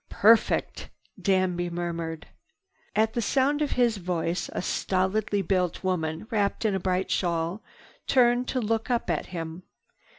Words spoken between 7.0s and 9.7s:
shawl, turned to look up at him.